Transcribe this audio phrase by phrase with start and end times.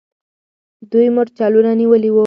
[0.91, 2.19] دوی مرچلونه نیولي وو.